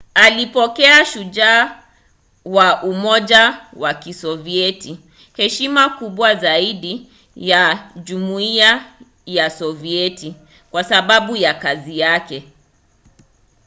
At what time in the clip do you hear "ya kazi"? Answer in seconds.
11.35-11.99